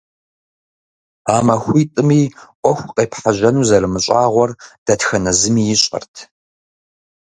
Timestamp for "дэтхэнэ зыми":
4.85-5.63